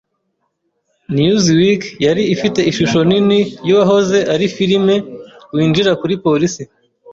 [1.13, 4.95] Newsweek yari ifite ishusho nini yuwahoze ari firime
[5.53, 6.61] winjira kuri polisi.